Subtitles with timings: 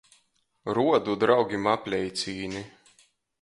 [0.77, 2.65] Ruodu draugim apleicīni.